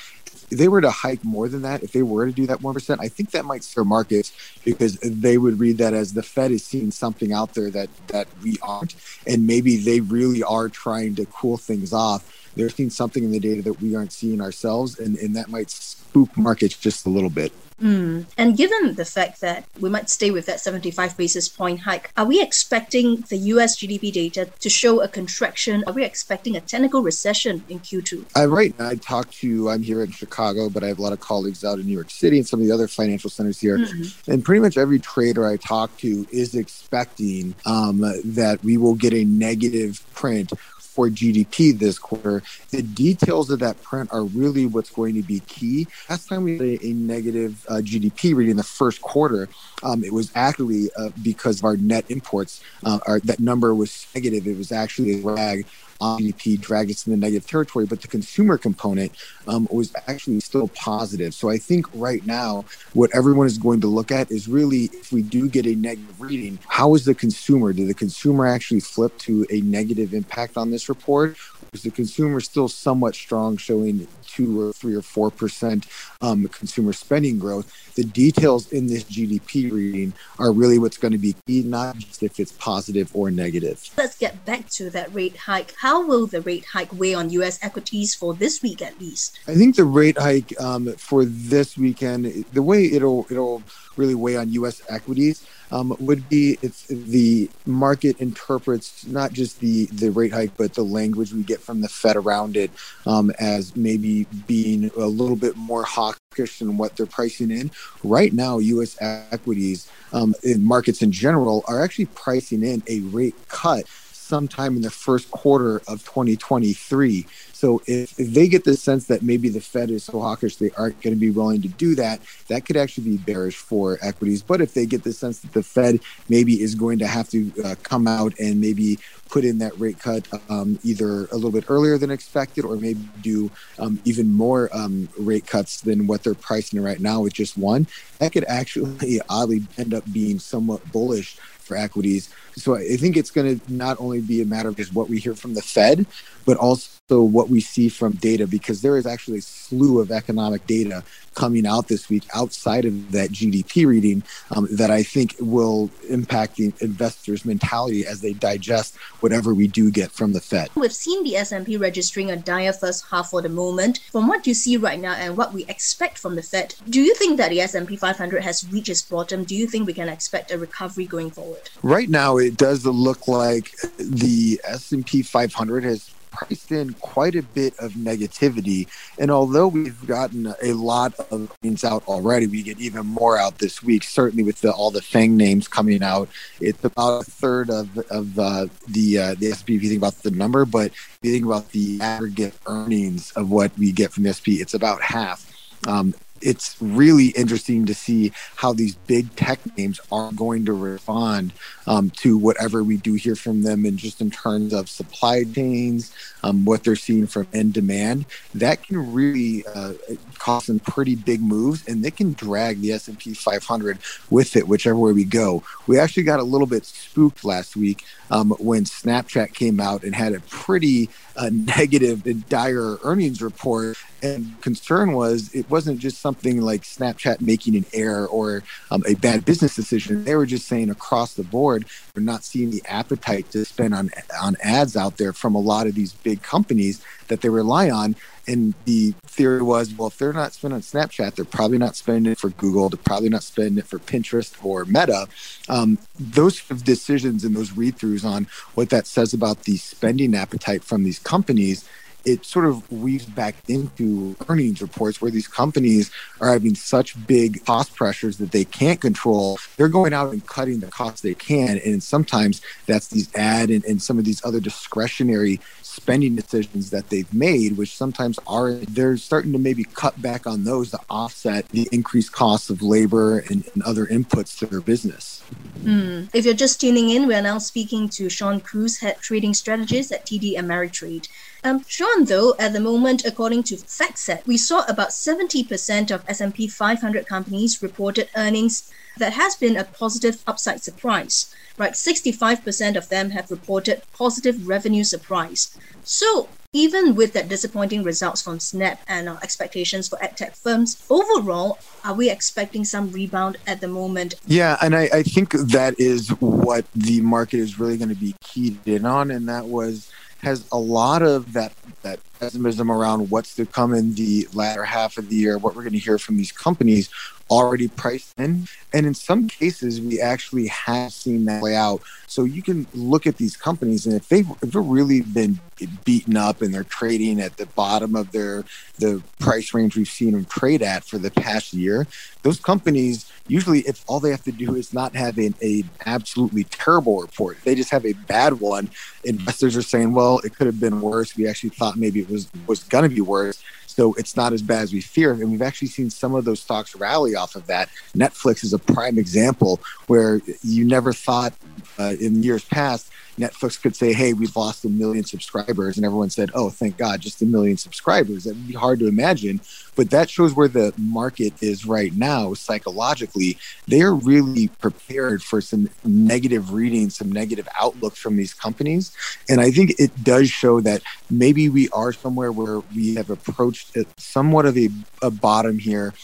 if 0.50 0.59
they 0.59 0.69
were 0.69 0.81
to 0.81 0.91
hike 0.91 1.25
more 1.25 1.49
than 1.49 1.62
that, 1.62 1.83
if 1.83 1.93
they 1.93 2.03
were 2.03 2.27
to 2.27 2.33
do 2.33 2.47
that 2.47 2.61
1%, 2.61 2.99
I 3.00 3.09
think 3.09 3.33
that 3.33 3.45
might 3.45 3.65
scare 3.65 3.84
markets 3.84 4.33
because 4.65 4.99
they 5.00 5.39
would 5.39 5.59
read 5.59 5.78
that 5.78 5.95
as 5.95 6.12
the 6.12 6.22
Fed 6.22 6.53
is 6.53 6.65
seeing 6.65 6.91
something 6.91 7.33
out 7.33 7.55
there 7.55 7.71
that, 7.71 7.89
that 8.09 8.28
we 8.43 8.59
aren't. 8.62 8.95
And 9.27 9.47
maybe 9.47 9.77
they 9.77 10.00
really 10.00 10.43
are 10.43 10.69
trying 10.69 11.16
to 11.16 11.27
cool 11.27 11.56
things 11.56 11.93
off. 11.93 12.33
They're 12.56 12.71
seeing 12.71 12.91
something 12.91 13.22
in 13.22 13.31
the 13.31 13.41
data 13.41 13.62
that 13.62 13.81
we 13.81 13.94
aren't 13.94 14.12
seeing 14.12 14.41
ourselves, 14.41 14.99
and, 14.99 15.17
and 15.19 15.37
that 15.37 15.49
might 15.49 15.71
spook 15.71 16.37
markets 16.37 16.77
just 16.77 17.06
a 17.06 17.11
little 17.11 17.31
bit. 17.31 17.53
Mm. 17.81 18.25
And 18.39 18.56
given 18.56 18.94
the 18.94 19.05
fact 19.05 19.41
that 19.43 19.65
we 19.81 19.91
might 19.91 20.09
stay 20.09 20.31
with 20.31 20.47
that 20.47 20.61
75 20.61 21.16
basis 21.16 21.49
point 21.49 21.81
hike, 21.81 22.11
are 22.16 22.25
we 22.25 22.41
expecting 22.41 23.25
the 23.28 23.37
US 23.37 23.77
GDP 23.77 24.12
data 24.12 24.49
to 24.61 24.71
show 24.71 25.00
a 25.00 25.09
contraction? 25.09 25.84
Are 25.87 25.93
we 25.93 26.05
expecting 26.05 26.56
a 26.56 26.61
technical 26.61 27.03
recession 27.03 27.65
in 27.69 27.81
Q2? 27.81 28.25
Uh, 28.37 28.49
right. 28.49 28.75
I 28.81 28.95
talk 28.97 29.31
to, 29.33 29.69
I'm 29.69 29.83
here 29.83 30.03
in 30.03 30.11
Chicago, 30.11 30.71
but 30.71 30.83
I 30.83 30.89
have 30.89 30.99
a 30.99 31.03
lot 31.03 31.12
of 31.12 31.21
colleagues 31.21 31.65
out 31.65 31.78
in 31.78 31.87
New 31.87 31.93
York 31.93 32.11
City 32.11 32.39
and 32.39 32.47
some 32.47 32.61
of 32.61 32.66
the 32.66 32.72
other 32.72 32.89
financial 32.89 33.28
centers 33.28 33.61
here. 33.61 33.78
Mm-hmm. 33.78 34.31
And 34.31 34.45
pretty 34.45 34.61
much 34.61 34.78
every 34.78 34.99
trader 34.99 35.47
I 35.47 35.56
talk 35.56 35.95
to 35.99 36.27
is 36.33 36.55
expecting 36.55 37.55
um, 37.66 38.00
that 38.25 38.62
we 38.65 38.78
will 38.78 38.95
get 38.95 39.12
a 39.12 39.25
negative 39.25 40.03
print 40.15 40.53
for 40.97 41.11
GDP 41.11 41.79
this 41.79 41.99
quarter. 41.99 42.43
The 42.71 42.81
details 42.81 43.51
of 43.51 43.59
that 43.59 43.83
print 43.83 44.09
are 44.15 44.25
really 44.25 44.65
what's 44.65 44.89
going 44.89 45.15
to 45.17 45.23
be 45.23 45.41
key. 45.41 45.87
Last 46.09 46.27
time 46.27 46.45
we 46.45 46.53
had 46.53 46.62
a, 46.62 46.87
a 46.87 46.93
negative 46.95 47.67
uh, 47.69 47.75
GDP 47.75 48.34
reading 48.34 48.57
the 48.57 48.62
first 48.62 49.03
quarter, 49.03 49.47
um, 49.83 50.03
it 50.03 50.12
was 50.12 50.33
actually 50.34 50.89
uh, 50.97 51.11
because 51.23 51.59
of 51.59 51.67
our 51.67 51.77
net 51.77 52.07
imports. 52.09 52.62
Uh, 52.83 52.99
our, 53.07 53.21
that 53.21 53.41
number 53.41 53.75
was 53.75 54.07
negative. 54.15 54.47
It 54.47 54.57
was 54.57 54.73
actually 54.73 55.19
a 55.19 55.21
drag 55.21 55.67
GDP 56.01 56.61
dragged 56.61 56.91
us 56.91 57.07
in 57.07 57.12
the 57.12 57.17
negative 57.17 57.47
territory, 57.47 57.87
but 57.87 58.03
the 58.03 58.09
consumer 58.09 58.59
component 58.59 59.12
um, 59.47 59.69
was 59.71 59.93
actually 60.07 60.41
still 60.41 60.69
positive. 60.69 61.34
So 61.34 61.51
I 61.51 61.59
think 61.59 61.87
right 61.95 62.25
now, 62.27 62.65
what 62.93 63.10
everyone 63.15 63.47
is 63.47 63.59
going 63.59 63.81
to 63.83 63.87
look 63.87 64.10
at 64.10 64.31
is 64.31 64.48
really 64.48 64.84
if 64.93 65.13
we 65.13 65.22
do 65.22 65.48
get 65.48 65.66
a 65.66 65.75
negative 65.75 66.21
reading, 66.21 66.59
how 66.69 66.95
is 66.95 67.04
the 67.04 67.15
consumer? 67.15 67.72
Did 67.72 67.89
the 67.89 67.95
consumer 67.95 68.47
actually 68.47 68.81
flip 68.81 69.16
to 69.19 69.47
a 69.51 69.60
negative 69.60 70.15
impact 70.15 70.57
on 70.57 70.71
this 70.71 70.89
report? 70.89 71.37
Is 71.72 71.83
the 71.83 71.91
consumer 71.91 72.41
still 72.41 72.69
somewhat 72.69 73.15
strong, 73.15 73.57
showing 73.57 74.07
two 74.36 74.60
or 74.60 74.72
three 74.72 74.94
or 74.94 75.03
four 75.03 75.30
percent 75.30 75.86
um, 76.21 76.47
consumer 76.48 76.92
spending 76.92 77.38
growth. 77.38 77.72
The 77.94 78.04
details 78.04 78.71
in 78.72 78.86
this 78.86 79.04
GDP 79.04 79.72
reading 79.72 80.12
are 80.38 80.53
really 80.53 80.78
what's 80.78 80.98
going 80.98 81.12
to 81.12 81.18
be 81.18 81.34
key, 81.47 81.62
not 81.62 81.97
just 81.97 82.22
if 82.22 82.38
it's 82.38 82.53
positive 82.53 83.10
or 83.15 83.30
negative. 83.30 83.83
Let's 83.97 84.18
get 84.18 84.44
back 84.44 84.68
to 84.71 84.91
that 84.91 85.15
rate 85.15 85.36
hike. 85.36 85.74
How 85.78 86.06
will 86.06 86.27
the 86.27 86.42
rate 86.42 86.66
hike 86.66 86.92
weigh 86.92 87.15
on 87.15 87.30
U.S. 87.30 87.59
equities 87.62 88.15
for 88.15 88.34
this 88.34 88.62
week 88.62 88.83
at 88.83 89.00
least? 89.00 89.38
I 89.48 89.54
think 89.54 89.77
the 89.77 89.84
rate 89.84 90.18
hike 90.18 90.59
um, 90.60 90.92
for 90.94 91.24
this 91.24 91.78
weekend, 91.78 92.44
the 92.53 92.62
way 92.62 92.84
it'll 92.84 93.27
it'll 93.30 93.62
really 93.97 94.15
weigh 94.15 94.36
on 94.36 94.53
U.S. 94.53 94.83
equities 94.88 95.47
um, 95.71 95.97
would 95.98 96.28
be 96.28 96.59
if 96.63 96.86
the 96.89 97.51
market 97.65 98.21
interprets 98.21 99.07
not 99.07 99.33
just 99.33 99.60
the 99.60 99.86
the 99.86 100.10
rate 100.10 100.33
hike, 100.33 100.57
but 100.57 100.74
the 100.74 100.83
language 100.83 101.33
we 101.33 101.42
get 101.42 101.60
from 101.60 101.80
the 101.80 101.89
Fed 101.89 102.16
around 102.16 102.57
it 102.57 102.71
um, 103.07 103.30
as 103.39 103.77
maybe 103.77 104.27
being 104.47 104.91
a 104.97 105.07
little 105.07 105.36
bit 105.36 105.57
more 105.57 105.83
hawkish 105.83 106.59
than 106.59 106.77
what 106.77 106.97
they're 106.97 107.07
pricing 107.07 107.51
in. 107.51 107.71
Right 108.04 108.33
now, 108.33 108.59
U.S. 108.59 108.97
equities 109.01 109.91
um, 110.13 110.34
in 110.42 110.65
markets 110.65 111.03
in 111.03 111.13
general 111.13 111.65
are 111.66 111.83
actually 111.83 112.07
pricing 112.07 112.62
in 112.62 112.83
a 112.86 113.01
rate 113.01 113.34
cut 113.48 113.86
sometime 114.27 114.74
in 114.77 114.83
the 114.83 114.91
first 114.91 115.30
quarter 115.30 115.77
of 115.89 116.04
2023. 116.04 117.27
So 117.57 117.81
if, 117.87 118.21
if 118.21 118.35
they 118.35 118.49
get 118.49 118.65
the 118.65 118.77
sense 118.77 119.07
that 119.07 119.23
maybe 119.23 119.49
the 119.49 119.63
Fed 119.63 119.91
is 119.91 120.05
so 120.05 120.21
hawkish 120.21 120.57
they 120.57 120.71
aren't 120.77 121.01
going 121.01 121.17
to 121.17 121.19
be 121.19 121.31
willing 121.31 121.63
to 121.63 121.69
do 121.69 121.95
that, 121.95 122.21
that 122.49 122.67
could 122.67 122.77
actually 122.77 123.05
be 123.05 123.17
bearish 123.17 123.57
for 123.57 123.99
equities. 124.03 124.43
But 124.43 124.61
if 124.61 124.75
they 124.75 124.85
get 124.85 125.05
the 125.05 125.15
sense 125.15 125.39
that 125.39 125.55
the 125.55 125.63
Fed 125.63 126.01
maybe 126.29 126.61
is 126.61 126.75
going 126.75 126.99
to 126.99 127.07
have 127.07 127.31
to 127.31 127.51
uh, 127.65 127.75
come 127.83 128.07
out 128.07 128.39
and 128.39 128.61
maybe 128.61 128.99
put 129.31 129.43
in 129.43 129.57
that 129.59 129.73
rate 129.81 129.99
cut 129.99 130.29
um, 130.51 130.79
either 130.85 131.25
a 131.29 131.35
little 131.35 131.51
bit 131.51 131.65
earlier 131.69 131.97
than 131.97 132.11
expected 132.11 132.63
or 132.67 132.77
maybe 132.77 133.01
do 133.23 133.51
um, 133.79 133.99
even 134.05 134.31
more 134.31 134.69
um, 134.75 135.09
rate 135.19 135.47
cuts 135.47 135.81
than 135.81 136.07
what 136.07 136.23
they're 136.23 136.35
pricing 136.35 136.83
right 136.83 137.01
now 137.01 137.21
with 137.21 137.33
just 137.33 137.57
one, 137.57 137.87
that 138.19 138.33
could 138.33 138.45
actually 138.45 139.19
oddly 139.31 139.67
end 139.79 139.95
up 139.95 140.05
being 140.13 140.39
somewhat 140.39 140.93
bullish 140.93 141.39
for 141.39 141.75
equities. 141.75 142.29
So 142.55 142.77
I 142.77 142.97
think 142.99 143.17
it's 143.17 143.31
going 143.31 143.59
to 143.59 143.73
not 143.73 143.99
only 143.99 144.21
be 144.21 144.43
a 144.43 144.47
matter 144.47 144.69
of 144.69 144.77
just 144.77 144.95
what 144.95 145.09
we 145.09 145.19
hear 145.19 145.35
from 145.35 145.55
the 145.55 145.63
Fed, 145.63 146.05
but 146.45 146.59
also 146.59 146.96
what 147.09 147.49
we 147.49 147.61
see 147.61 147.89
from 147.89 148.13
data, 148.15 148.47
because 148.47 148.83
there 148.83 148.97
is 148.97 149.07
actually 149.07 149.39
a 149.39 149.43
slew 149.43 150.01
of 150.01 150.11
economic 150.11 150.67
data 150.67 151.05
coming 151.35 151.67
out 151.67 151.87
this 151.87 152.09
week 152.09 152.25
outside 152.35 152.85
of 152.85 153.13
that 153.13 153.31
GDP 153.31 153.87
reading 153.87 154.25
um, 154.51 154.67
that 154.73 154.91
I 154.91 155.05
think 155.05 155.37
will 155.39 155.89
impact 156.09 156.57
the 156.57 156.73
investors' 156.81 157.45
mentality 157.45 158.05
as 158.05 158.23
they 158.23 158.33
digest 158.33 158.97
whatever 159.21 159.55
we 159.55 159.69
do 159.69 159.91
get 159.91 160.11
from 160.11 160.33
the 160.33 160.41
Fed. 160.41 160.71
We've 160.75 160.93
seen 160.93 161.23
the 161.23 161.37
S&P 161.37 161.77
registering 161.77 162.31
a 162.31 162.37
dire 162.37 162.73
first 162.73 163.05
half 163.11 163.31
for 163.31 163.41
the 163.41 163.51
moment. 163.51 164.01
From 164.11 164.27
what 164.27 164.47
you 164.47 164.55
see 164.55 164.77
right 164.77 164.99
now 164.99 165.13
and 165.13 165.37
what 165.37 165.53
we 165.53 165.65
expect 165.67 166.19
from 166.19 166.35
the 166.35 166.43
Fed, 166.43 166.75
do 166.91 167.01
you 167.01 167.15
think 167.15 167.37
that 167.37 167.51
the 167.51 167.61
S&P 167.61 167.97
500 167.97 168.43
has 168.43 168.69
reached 168.73 168.89
its 168.89 169.03
bottom? 169.03 169.45
Do 169.45 169.55
you 169.55 169.69
think 169.69 169.87
we 169.87 169.93
can 169.93 170.09
expect 170.09 170.51
a 170.51 170.59
recovery 170.59 171.07
going 171.07 171.31
forward? 171.31 171.71
Right 171.85 172.09
now, 172.09 172.39
it 172.39 172.57
does 172.57 172.85
look 172.85 173.29
like 173.29 173.71
the 173.99 174.61
S&P 174.65 175.23
500 175.23 175.85
has 175.85 176.16
priced 176.36 176.71
in 176.71 176.92
quite 176.94 177.34
a 177.34 177.42
bit 177.42 177.74
of 177.78 177.92
negativity. 177.92 178.86
And 179.18 179.30
although 179.30 179.68
we've 179.68 180.06
gotten 180.06 180.54
a 180.62 180.72
lot 180.74 181.15
of 181.30 181.50
things 181.62 181.83
out 181.83 182.06
already, 182.06 182.47
we 182.47 182.62
get 182.62 182.78
even 182.78 183.06
more 183.06 183.38
out 183.38 183.59
this 183.59 183.83
week. 183.83 184.04
Certainly 184.04 184.44
with 184.44 184.60
the, 184.60 184.71
all 184.71 184.91
the 184.91 185.00
FANG 185.00 185.36
names 185.36 185.66
coming 185.66 186.03
out, 186.03 186.28
it's 186.60 186.84
about 186.84 187.22
a 187.22 187.30
third 187.30 187.71
of 187.71 187.97
of 188.10 188.38
uh, 188.38 188.66
the 188.88 189.18
uh, 189.18 189.34
the 189.38 189.53
SP. 189.56 189.77
If 189.77 189.83
you 189.83 189.88
think 189.88 190.00
about 190.00 190.22
the 190.22 190.30
number, 190.30 190.65
but 190.65 190.86
if 190.86 191.18
you 191.22 191.33
think 191.33 191.47
about 191.47 191.71
the 191.71 191.98
aggregate 192.00 192.54
earnings 192.66 193.33
of 193.33 193.50
what 193.50 193.77
we 193.78 193.92
get 193.92 194.12
from 194.12 194.24
the 194.24 194.34
SP, 194.36 194.60
it's 194.60 194.74
about 194.74 195.00
half. 195.00 195.50
Um, 195.86 196.15
it's 196.42 196.77
really 196.80 197.28
interesting 197.28 197.86
to 197.86 197.94
see 197.94 198.33
how 198.56 198.72
these 198.72 198.94
big 198.94 199.34
tech 199.36 199.59
names 199.77 200.00
are 200.12 200.33
going 200.33 200.66
to 200.66 200.72
respond 200.74 201.53
um, 201.86 202.10
to 202.10 202.36
whatever 202.36 202.83
we 202.83 202.97
do 202.97 203.15
hear 203.15 203.36
from 203.36 203.62
them 203.62 203.84
and 203.84 203.98
just 203.98 204.21
in 204.21 204.30
terms 204.30 204.72
of 204.72 204.88
supply 204.88 205.44
chains 205.44 206.12
um, 206.42 206.65
what 206.65 206.84
they're 206.84 206.97
seeing 206.97 207.27
from 207.27 207.47
end 207.53 207.72
demand 207.72 208.27
that 208.54 208.83
can 208.83 209.12
really 209.12 209.65
uh, 209.74 209.92
cause 210.38 210.66
some 210.66 210.78
pretty 210.78 211.15
big 211.15 211.41
moves 211.41 211.86
and 211.86 212.04
they 212.04 212.10
can 212.10 212.33
drag 212.33 212.80
the 212.80 212.92
s&p 212.92 213.34
500 213.34 213.98
with 214.30 214.56
it 214.56 214.66
whichever 214.66 214.98
way 214.98 215.12
we 215.12 215.24
go 215.24 215.62
we 215.86 215.98
actually 215.98 216.22
got 216.22 216.41
a 216.41 216.44
little 216.44 216.66
bit 216.66 216.84
spooked 216.84 217.44
last 217.44 217.77
week 217.77 218.04
um, 218.30 218.50
when 218.59 218.84
snapchat 218.84 219.54
came 219.54 219.80
out 219.80 220.03
and 220.03 220.15
had 220.15 220.33
a 220.33 220.41
pretty 220.41 221.09
uh, 221.36 221.50
negative 221.53 222.27
and 222.27 222.48
dire 222.48 222.97
earnings 223.03 223.42
report 223.42 223.97
and 224.22 224.60
concern 224.62 225.12
was 225.12 225.54
it 225.54 225.68
wasn't 225.71 225.98
just 225.98 226.21
something 226.21 226.60
like 226.60 226.83
Snapchat 226.83 227.41
making 227.41 227.77
an 227.77 227.84
error 227.92 228.27
or 228.27 228.62
um, 228.91 229.03
a 229.06 229.15
bad 229.15 229.44
business 229.44 229.74
decision. 229.77 230.24
They 230.24 230.34
were 230.34 230.47
just 230.47 230.66
saying 230.66 230.91
across 230.91 231.34
the 231.34 231.44
board, 231.44 231.76
they're 232.15 232.23
not 232.23 232.45
seeing 232.45 232.71
the 232.71 232.83
appetite 232.87 233.51
to 233.51 233.65
spend 233.65 233.95
on 233.95 234.11
on 234.41 234.57
ads 234.63 234.97
out 234.97 235.17
there 235.17 235.33
from 235.33 235.55
a 235.55 235.61
lot 235.61 235.87
of 235.87 235.95
these 235.95 236.13
big 236.13 236.43
companies 236.43 237.05
that 237.28 237.41
they 237.41 237.49
rely 237.49 237.91
on. 237.91 238.17
And 238.49 238.75
the 238.84 239.13
theory 239.27 239.61
was, 239.61 239.93
well, 239.93 240.07
if 240.07 240.19
they're 240.19 240.33
not 240.33 240.53
spending 240.53 240.77
on 240.77 240.83
Snapchat, 240.83 241.34
they're 241.34 241.45
probably 241.45 241.78
not 241.78 241.97
spending 241.97 242.31
it 242.31 242.39
for 242.39 242.51
Google. 242.51 242.89
They're 242.89 242.99
probably 242.99 243.28
not 243.28 243.43
spending 243.43 243.78
it 243.78 243.87
for 243.87 243.99
Pinterest 243.99 244.55
or 244.65 244.84
Meta. 244.84 245.27
Um, 245.69 245.99
those 246.19 246.63
decisions 246.63 247.43
and 247.43 247.57
those 247.57 247.73
read 247.73 247.97
throughs 247.97 248.25
on 248.25 248.47
what 248.75 248.91
that 248.91 249.07
says 249.09 249.34
about 249.34 249.65
the 249.65 249.77
spending 249.77 250.34
appetite 250.37 250.84
from 250.84 251.03
these 251.03 251.19
companies 251.19 251.84
it 252.27 252.45
sort 252.45 252.67
of 252.67 252.91
weaves 252.91 253.25
back 253.25 253.55
into 253.69 254.37
earnings 254.49 254.83
reports 254.83 255.23
where 255.23 255.31
these 255.31 255.47
companies 255.47 256.11
are 256.40 256.52
having 256.52 256.75
such 256.75 257.14
big 257.26 257.64
cost 257.64 257.95
pressures 257.95 258.37
that 258.38 258.50
they 258.50 258.64
can't 258.64 259.00
control. 259.00 259.59
They're 259.76 259.88
going 259.88 260.12
out 260.12 260.33
and 260.33 260.45
cutting 260.45 260.81
the 260.81 260.88
costs 260.88 261.21
they 261.21 261.35
can. 261.35 261.78
And 261.85 262.02
sometimes 262.02 262.61
that's 262.87 263.09
these 263.09 263.33
ad 263.35 263.71
and, 263.71 263.85
and 263.85 264.02
some 264.02 264.19
of 264.19 264.25
these 264.25 264.45
other 264.45 264.61
discretionary 264.61 265.61
spending 265.83 266.37
decisions 266.37 266.90
that 266.90 267.09
they've 267.09 267.33
made, 267.33 267.76
which 267.76 267.97
sometimes 267.97 268.38
are 268.47 268.73
they're 268.73 269.17
starting 269.17 269.52
to 269.52 269.59
maybe 269.59 269.85
cut 269.95 270.21
back 270.21 270.47
on 270.47 270.64
those 270.64 270.90
to 270.90 270.99
offset 271.09 271.69
the 271.71 271.88
increased 271.90 272.33
costs 272.33 272.69
of 272.69 272.83
labor 272.83 273.38
and, 273.38 273.64
and 273.73 273.83
other 273.85 274.05
inputs 274.07 274.59
to 274.59 274.67
their 274.67 274.81
business. 274.81 275.43
Mm. 275.81 276.29
If 276.35 276.45
you're 276.45 276.55
just 276.55 276.81
tuning 276.81 277.11
in, 277.11 277.26
we 277.26 277.35
are 277.35 277.43
now 277.43 277.59
speaking 277.59 278.09
to 278.11 278.29
Shawn 278.29 278.61
Cruz, 278.61 278.99
head 278.99 279.17
trading 279.21 279.55
strategist 279.55 280.12
at 280.12 280.26
TD 280.26 280.57
Ameritrade. 280.57 281.29
Um, 281.64 281.85
Shawn, 281.87 282.25
though, 282.25 282.55
at 282.59 282.73
the 282.73 282.81
moment, 282.81 283.25
according 283.25 283.64
to 283.64 283.76
FactSet, 283.76 284.47
we 284.47 284.57
saw 284.57 284.85
about 284.87 285.11
70% 285.11 286.11
of 286.11 286.25
S&P 286.29 286.69
500 286.69 287.26
companies 287.26 287.83
reported 287.83 288.29
earnings 288.37 288.91
that 289.19 289.33
has 289.33 289.57
been 289.57 289.76
a 289.76 289.85
positive 289.85 290.43
upside 290.47 290.83
surprise. 290.83 291.55
Right, 291.79 291.93
65% 291.93 292.97
of 292.97 293.11
them 293.11 293.31
have 293.31 293.50
reported 293.50 294.03
positive 294.12 294.67
revenue 294.67 295.05
surprise. 295.05 295.76
So, 296.05 296.49
even 296.73 297.14
with 297.14 297.33
that 297.33 297.49
disappointing 297.49 298.03
results 298.03 298.43
from 298.43 298.61
Snap 298.61 299.00
and 299.09 299.29
our 299.29 299.38
expectations 299.43 300.09
for 300.09 300.19
edtech 300.19 300.57
firms, 300.57 301.03
overall, 301.09 301.79
are 302.05 302.14
we 302.14 302.31
expecting 302.31 302.85
some 302.85 303.11
rebound 303.12 303.57
at 303.67 303.81
the 303.81 303.88
moment? 303.88 304.35
Yeah, 304.47 304.76
and 304.83 304.95
I, 304.95 305.09
I 305.12 305.23
think 305.23 305.53
that 305.53 305.99
is 305.99 306.29
what 306.41 306.85
the 306.95 307.21
market 307.21 307.61
is 307.61 307.79
really 307.79 307.97
going 307.97 308.11
to 308.11 308.14
be 308.14 308.35
keyed 308.41 308.87
in 308.87 309.05
on, 309.05 309.31
and 309.31 309.49
that 309.49 309.67
was 309.67 310.11
has 310.42 310.66
a 310.73 310.78
lot 310.78 311.23
of 311.23 311.52
that 311.54 311.73
that 312.02 312.21
pessimism 312.38 312.90
around 312.90 313.30
what's 313.30 313.54
to 313.56 313.66
come 313.66 313.94
in 313.94 314.14
the 314.14 314.49
latter 314.52 314.85
half 314.85 315.18
of 315.18 315.28
the 315.28 315.37
year, 315.37 315.59
what 315.59 315.75
we're 315.75 315.83
going 315.83 315.92
to 315.92 315.99
hear 315.99 316.18
from 316.18 316.37
these 316.37 316.52
companies 316.52 317.11
already 317.50 317.88
priced 317.88 318.38
in. 318.38 318.66
And 318.93 319.07
in 319.07 319.14
some 319.14 319.49
cases, 319.49 320.00
we 320.00 320.21
actually 320.21 320.69
have 320.69 321.12
seen 321.12 321.45
that 321.45 321.61
play 321.61 321.76
out. 321.76 322.02
So 322.26 322.45
you 322.45 322.62
can 322.62 322.87
look 322.93 323.26
at 323.26 323.37
these 323.37 323.57
companies, 323.57 324.07
and 324.07 324.14
if 324.14 324.28
they've, 324.28 324.49
if 324.62 324.73
they've 324.73 324.75
really 324.75 325.21
been 325.21 325.61
beaten 326.05 326.37
up 326.37 326.62
and 326.62 326.75
they're 326.75 326.85
trading 326.85 327.40
at 327.40 327.57
the 327.57 327.66
bottom 327.66 328.16
of 328.16 328.33
their 328.33 328.64
the 328.99 329.23
price 329.38 329.75
range 329.75 329.97
we've 329.97 330.09
seen 330.09 330.33
them 330.33 330.45
trade 330.47 330.83
at 330.83 331.05
for 331.05 331.19
the 331.19 331.31
past 331.31 331.73
year, 331.73 332.07
those 332.43 332.59
companies 332.59 333.31
usually, 333.47 333.81
if 333.81 334.05
all 334.09 334.19
they 334.19 334.31
have 334.31 334.43
to 334.45 334.52
do 334.52 334.75
is 334.75 334.93
not 334.93 335.14
have 335.14 335.38
an 335.38 335.55
a 335.62 335.85
absolutely 336.05 336.64
terrible 336.64 337.21
report, 337.21 337.59
they 337.64 337.75
just 337.75 337.90
have 337.90 338.05
a 338.05 338.12
bad 338.12 338.61
one. 338.61 338.90
Investors 339.25 339.76
are 339.76 339.83
saying, 339.83 340.12
"Well, 340.12 340.40
it 340.40 340.55
could 340.57 340.66
have 340.66 340.81
been 340.81 341.00
worse. 341.00 341.37
We 341.37 341.47
actually 341.47 341.71
thought 341.71 341.97
maybe 341.97 342.25
was 342.28 342.49
was 342.66 342.83
going 342.85 343.09
to 343.09 343.14
be 343.14 343.21
worse." 343.21 343.62
So 343.87 344.12
it's 344.14 344.37
not 344.37 344.52
as 344.52 344.61
bad 344.61 344.83
as 344.83 344.92
we 344.92 345.00
fear. 345.00 345.33
And 345.33 345.50
we've 345.50 345.62
actually 345.62 345.88
seen 345.88 346.11
some 346.11 346.35
of 346.35 346.45
those 346.45 346.61
stocks 346.61 346.95
rally 346.95 347.35
off 347.35 347.56
of 347.56 347.66
that. 347.66 347.88
Netflix 348.14 348.62
is 348.62 348.75
a 348.75 348.78
prime 348.78 349.18
example 349.18 349.80
where 350.06 350.42
you 350.62 350.85
never 350.85 351.14
thought 351.14 351.54
uh, 351.99 352.14
in 352.21 352.42
years 352.42 352.64
past 352.66 353.11
Netflix 353.38 353.80
could 353.80 353.95
say, 353.95 354.12
"Hey, 354.12 354.33
we've 354.33 354.56
lost 354.56 354.85
a 354.85 354.88
million 354.88 355.25
subscribers," 355.25 355.97
and 355.97 356.06
everyone 356.06 356.30
said, 356.30 356.50
"Oh, 356.54 356.71
thank 356.71 356.97
God, 356.97 357.21
just 357.21 357.42
a 357.42 357.47
million 357.47 357.76
subscribers." 357.76 358.45
That 358.45 358.54
would 358.54 358.66
be 358.66 358.75
hard 358.75 358.99
to 359.00 359.09
imagine, 359.09 359.61
but 359.95 360.11
that 360.11 360.30
shows 360.30 360.54
where 360.54 360.68
the 360.68 360.95
market 360.97 361.52
is 361.61 361.85
right 361.85 362.14
now 362.14 362.54
psychologically. 362.54 363.59
They 363.87 364.00
are 364.02 364.14
really 364.14 364.68
prepared 364.68 365.42
for 365.42 365.61
some 365.61 365.90
negative 366.04 366.73
readings, 366.73 367.16
some 367.16 367.30
negative 367.30 367.68
outlook 367.78 368.16
from 368.16 368.37
these 368.37 368.54
companies, 368.54 369.12
and 369.49 369.61
I 369.61 369.71
think 369.71 369.95
it 369.99 370.25
does 370.25 370.49
show 370.49 370.80
that 370.80 371.02
maybe 371.28 371.68
we 371.68 371.90
are 371.90 372.12
somewhere 372.17 372.53
where 372.53 372.81
we 372.95 373.15
have 373.15 373.31
approached 373.31 373.97
somewhat 374.17 374.67
of 374.67 374.77
a, 374.77 374.89
a 375.23 375.31
bottom 375.31 375.79
here, 375.79 376.15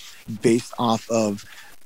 based 0.40 0.72
off 0.78 1.08
of 1.10 1.44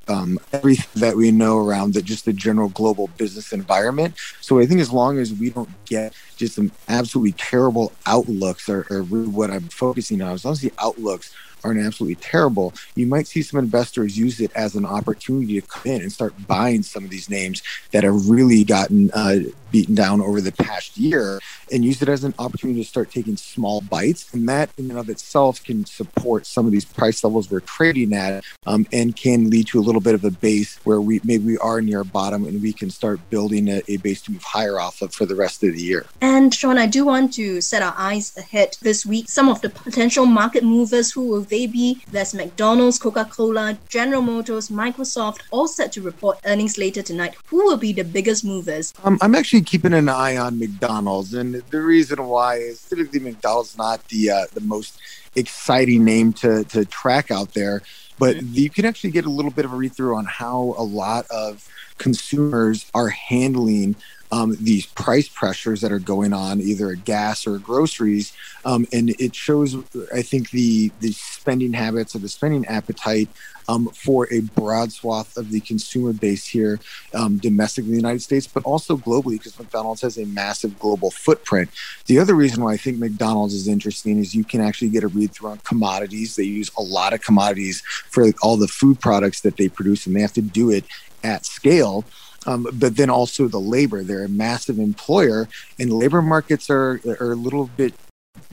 um, 0.09 0.39
everything 0.53 1.01
that 1.01 1.17
we 1.17 1.31
know 1.31 1.59
around 1.59 1.95
the, 1.95 2.03
just 2.03 2.25
the 2.25 2.33
general 2.33 2.69
global 2.69 3.09
business 3.17 3.53
environment. 3.53 4.15
So 4.41 4.61
I 4.61 4.67
think 4.67 4.81
as 4.81 4.93
long 4.93 5.19
as 5.19 5.33
we 5.33 5.51
don't 5.51 5.69
get 5.85 6.13
just 6.37 6.55
some 6.55 6.71
absolutely 6.89 7.33
terrible 7.33 7.93
outlooks, 8.07 8.69
or, 8.69 8.87
or 8.91 9.03
what 9.03 9.51
I'm 9.51 9.69
focusing 9.69 10.23
on, 10.23 10.33
as 10.33 10.45
long 10.45 10.53
as 10.53 10.61
the 10.61 10.73
outlooks 10.79 11.35
are 11.66 11.78
absolutely 11.78 12.16
terrible, 12.16 12.75
you 12.94 13.06
might 13.06 13.26
see 13.26 13.42
some 13.42 13.58
investors 13.58 14.18
use 14.18 14.40
it 14.40 14.50
as 14.54 14.75
an 14.75 14.87
opportunity 14.87 15.61
to 15.61 15.66
come 15.66 15.92
in 15.92 16.02
and 16.02 16.12
start 16.12 16.35
buying 16.46 16.82
some 16.82 17.04
of 17.04 17.11
these 17.11 17.28
names 17.28 17.62
that 17.92 18.04
have 18.04 18.28
really 18.28 18.64
gotten 18.64 19.11
uh, 19.12 19.38
beaten 19.70 19.94
down 19.94 20.20
over 20.20 20.40
the 20.40 20.52
past 20.52 20.96
year 20.96 21.40
and 21.73 21.85
use 21.85 22.00
it 22.00 22.08
as 22.08 22.25
an 22.25 22.32
opportunity 22.38 22.82
to 22.82 22.88
start 22.88 23.11
taking 23.11 23.37
small 23.37 23.80
bites. 23.80 24.32
And 24.32 24.49
that 24.49 24.70
in 24.78 24.90
and 24.90 24.99
of 24.99 25.11
itself 25.11 25.62
can 25.62 25.85
support 25.85 26.46
some 26.46 26.66
of 26.66 26.73
these 26.73 26.85
price 26.85 27.23
levels 27.25 27.50
we're 27.50 27.61
trading 27.61 28.12
at 28.14 28.44
um, 28.66 28.87
and 28.92 29.14
can 29.14 29.50
lead 29.50 29.66
to 29.68 29.78
a 29.78 29.82
little 29.82 30.00
bit 30.00 30.14
of 30.14 30.25
a 30.25 30.30
base 30.30 30.78
where 30.85 31.00
we 31.00 31.20
maybe 31.25 31.44
we 31.44 31.58
are 31.58 31.80
near 31.80 32.04
bottom 32.04 32.44
and 32.44 32.62
we 32.62 32.73
can 32.73 32.90
start 32.90 33.18
building 33.30 33.68
a, 33.68 33.82
a 33.88 33.96
base 33.99 34.23
to 34.23 34.32
move 34.32 34.42
higher 34.42 34.78
off 34.78 35.02
of 35.02 35.12
for 35.12 35.26
the 35.26 35.35
rest 35.35 35.62
of 35.62 35.73
the 35.73 35.82
year. 35.82 36.06
And 36.20 36.54
Shawn, 36.54 36.78
I 36.78 36.87
do 36.87 37.04
want 37.04 37.35
to 37.35 37.61
set 37.61 37.82
our 37.82 37.94
eyes 37.96 38.37
ahead 38.37 38.76
this 38.80 39.04
week. 39.04 39.28
Some 39.28 39.49
of 39.49 39.61
the 39.61 39.70
potential 39.70 40.26
market 40.26 40.64
movers, 40.64 41.12
who 41.12 41.26
will 41.26 41.42
be? 41.65 42.03
There's 42.11 42.35
McDonald's, 42.35 42.99
Coca-Cola, 42.99 43.79
General 43.89 44.21
Motors, 44.21 44.69
Microsoft, 44.69 45.39
all 45.51 45.67
set 45.67 45.93
to 45.93 46.03
report 46.03 46.39
earnings 46.45 46.77
later 46.77 47.01
tonight. 47.01 47.37
Who 47.47 47.65
will 47.65 47.79
be 47.79 47.95
the 47.95 48.05
biggest 48.05 48.45
movers? 48.45 48.93
Um, 49.05 49.17
I'm 49.23 49.35
actually 49.35 49.63
keeping 49.63 49.95
an 49.95 50.11
eye 50.11 50.37
on 50.37 50.59
McDonald's, 50.59 51.33
and 51.33 51.55
the 51.71 51.81
reason 51.81 52.27
why 52.27 52.57
is 52.57 52.83
typically 52.83 53.21
McDonald's 53.21 53.79
not 53.79 54.07
the 54.09 54.31
uh, 54.31 54.47
the 54.53 54.61
most 54.61 54.99
exciting 55.37 56.05
name 56.05 56.33
to 56.35 56.65
to 56.65 56.85
track 56.85 57.31
out 57.31 57.55
there, 57.55 57.81
but 58.19 58.43
you 58.43 58.69
can 58.69 58.85
actually 58.85 59.13
get 59.13 59.25
a 59.25 59.31
little 59.31 59.51
bit 59.51 59.65
of 59.65 59.73
a 59.73 59.77
read 59.77 59.95
through 59.95 60.17
on 60.17 60.25
how 60.25 60.75
a 60.77 60.83
lot 60.83 61.27
of 61.31 61.69
consumers 61.99 62.91
are 62.95 63.09
handling 63.09 63.97
um, 64.33 64.56
these 64.61 64.87
price 64.87 65.28
pressures 65.28 65.80
that 65.80 65.92
are 65.92 65.99
going 65.99 66.33
on, 66.33 66.61
either 66.61 66.90
at 66.90 67.04
gas 67.04 67.47
or 67.47 67.59
groceries, 67.59 68.33
um, 68.64 68.87
and 68.92 69.11
it 69.21 69.35
shows, 69.35 69.76
I 70.14 70.23
think, 70.23 70.50
the 70.50 70.90
the 71.00 71.12
spending 71.12 71.73
habits 71.73 72.14
or 72.14 72.18
the 72.18 72.28
spending 72.28 72.66
appetite 72.66 73.28
um, 73.68 73.88
for 73.88 74.33
a 74.33 74.40
broad 74.40 74.92
swath 74.92 75.37
of 75.37 75.50
the 75.50 75.61
consumer 75.61 76.12
base 76.12 76.47
here, 76.47 76.78
um, 77.14 77.38
domestically 77.38 77.90
in 77.90 77.92
the 77.92 78.00
United 78.00 78.23
States, 78.23 78.47
but 78.47 78.64
also 78.64 78.97
globally, 78.97 79.33
because 79.33 79.59
McDonald's 79.59 80.02
has 80.02 80.18
a 80.18 80.26
massive 80.26 80.78
global 80.78 81.11
footprint. 81.11 81.71
The 82.06 82.18
other 82.18 82.35
reason 82.35 82.62
why 82.62 82.75
I 82.75 82.76
think 82.76 82.99
McDonald's 82.99 83.54
is 83.54 83.68
interesting 83.68 84.18
is 84.18 84.35
you 84.35 84.45
can 84.45 84.61
actually 84.61 84.90
get 84.90 85.04
a 85.04 85.09
read 85.09 85.33
through 85.33 85.50
on 85.50 85.59
commodities. 85.59 86.37
They 86.37 86.45
use 86.45 86.71
a 86.78 86.83
lot 86.83 87.12
of 87.12 87.23
commodities 87.23 87.83
for 88.11 88.26
all 88.42 88.56
the 88.56 88.68
food 88.68 89.00
products 89.00 89.40
that 89.40 89.56
they 89.56 89.68
produce, 89.68 90.06
and 90.06 90.14
they 90.14 90.21
have 90.21 90.33
to 90.35 90.42
do 90.42 90.71
it 90.71 90.85
at 91.25 91.45
scale. 91.45 92.04
Um, 92.47 92.69
but 92.73 92.97
then 92.97 93.11
also 93.11 93.49
the 93.49 93.61
labor. 93.61 94.03
They're 94.03 94.25
a 94.25 94.29
massive 94.29 94.79
employer, 94.79 95.49
and 95.79 95.93
labor 95.93 96.23
markets 96.23 96.71
are 96.71 97.00
are 97.21 97.33
a 97.33 97.37
little 97.37 97.69
bit 97.76 97.95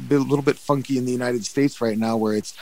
a 0.10 0.16
little 0.16 0.44
bit 0.44 0.58
funky 0.58 0.98
in 0.98 1.06
the 1.06 1.12
United 1.12 1.46
States 1.46 1.82
right 1.82 1.98
now, 1.98 2.18
where 2.18 2.34
it's 2.34 2.56